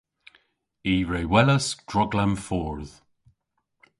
I 0.93 0.95
re 1.11 1.21
welas 1.31 1.67
droglam 1.89 2.33
fordh. 2.45 2.93